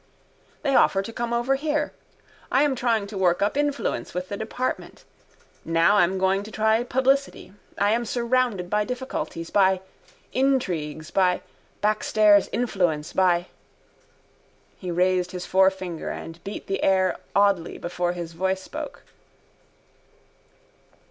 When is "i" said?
2.51-2.63, 7.77-7.91